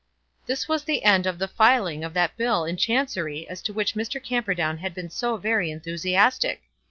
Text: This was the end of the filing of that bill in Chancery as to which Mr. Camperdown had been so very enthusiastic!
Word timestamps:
This 0.47 0.67
was 0.67 0.83
the 0.83 1.03
end 1.03 1.27
of 1.27 1.37
the 1.37 1.47
filing 1.47 2.03
of 2.03 2.15
that 2.15 2.35
bill 2.35 2.65
in 2.65 2.75
Chancery 2.75 3.47
as 3.47 3.61
to 3.61 3.71
which 3.71 3.93
Mr. 3.93 4.19
Camperdown 4.19 4.79
had 4.79 4.95
been 4.95 5.11
so 5.11 5.37
very 5.37 5.69
enthusiastic! 5.69 6.63